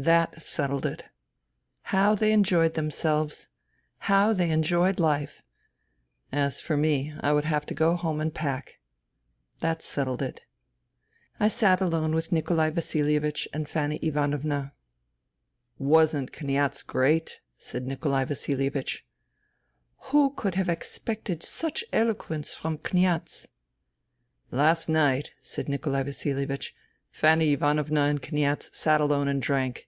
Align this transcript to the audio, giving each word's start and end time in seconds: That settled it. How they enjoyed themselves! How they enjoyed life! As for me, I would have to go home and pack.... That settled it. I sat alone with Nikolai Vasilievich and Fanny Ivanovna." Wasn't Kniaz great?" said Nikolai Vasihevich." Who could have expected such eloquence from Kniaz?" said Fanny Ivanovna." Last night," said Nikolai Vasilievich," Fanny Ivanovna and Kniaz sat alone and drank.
That 0.00 0.40
settled 0.40 0.86
it. 0.86 1.06
How 1.82 2.14
they 2.14 2.30
enjoyed 2.30 2.74
themselves! 2.74 3.48
How 3.98 4.32
they 4.32 4.52
enjoyed 4.52 5.00
life! 5.00 5.42
As 6.30 6.60
for 6.60 6.76
me, 6.76 7.12
I 7.18 7.32
would 7.32 7.46
have 7.46 7.66
to 7.66 7.74
go 7.74 7.96
home 7.96 8.20
and 8.20 8.32
pack.... 8.32 8.78
That 9.58 9.82
settled 9.82 10.22
it. 10.22 10.42
I 11.40 11.48
sat 11.48 11.80
alone 11.80 12.14
with 12.14 12.30
Nikolai 12.30 12.70
Vasilievich 12.70 13.48
and 13.52 13.68
Fanny 13.68 13.98
Ivanovna." 14.00 14.72
Wasn't 15.94 16.30
Kniaz 16.30 16.84
great?" 16.86 17.40
said 17.58 17.84
Nikolai 17.88 18.24
Vasihevich." 18.24 19.04
Who 20.12 20.30
could 20.36 20.54
have 20.54 20.68
expected 20.68 21.42
such 21.42 21.82
eloquence 21.92 22.54
from 22.54 22.78
Kniaz?" 22.78 23.18
said 23.26 23.50
Fanny 23.50 24.52
Ivanovna." 24.52 24.62
Last 24.64 24.88
night," 24.88 25.32
said 25.40 25.68
Nikolai 25.68 26.04
Vasilievich," 26.04 26.72
Fanny 27.18 27.52
Ivanovna 27.54 28.02
and 28.02 28.22
Kniaz 28.22 28.70
sat 28.72 29.00
alone 29.00 29.26
and 29.26 29.42
drank. 29.42 29.86